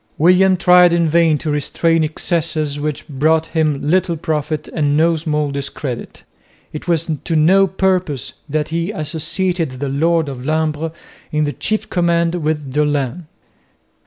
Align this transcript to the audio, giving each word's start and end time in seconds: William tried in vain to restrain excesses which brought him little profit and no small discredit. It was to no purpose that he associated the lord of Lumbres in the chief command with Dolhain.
William 0.17 0.57
tried 0.57 0.93
in 0.93 1.07
vain 1.07 1.37
to 1.37 1.51
restrain 1.51 2.03
excesses 2.03 2.79
which 2.79 3.07
brought 3.07 3.45
him 3.53 3.87
little 3.87 4.17
profit 4.17 4.67
and 4.69 4.97
no 4.97 5.15
small 5.15 5.51
discredit. 5.51 6.23
It 6.73 6.87
was 6.87 7.05
to 7.23 7.35
no 7.35 7.67
purpose 7.67 8.33
that 8.49 8.69
he 8.69 8.89
associated 8.89 9.73
the 9.73 9.89
lord 9.89 10.27
of 10.27 10.43
Lumbres 10.43 10.89
in 11.31 11.43
the 11.43 11.53
chief 11.53 11.87
command 11.87 12.33
with 12.33 12.73
Dolhain. 12.73 13.27